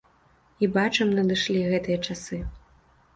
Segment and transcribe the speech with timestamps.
[0.63, 2.41] І бачым надышлі гэтыя часы.